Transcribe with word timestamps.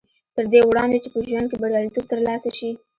تر 0.35 0.45
دې 0.51 0.59
وړاندې 0.69 0.97
چې 1.03 1.09
په 1.13 1.19
ژوند 1.29 1.47
کې 1.49 1.57
برياليتوب 1.61 2.05
تر 2.11 2.19
لاسه 2.27 2.49
شي. 2.57 2.71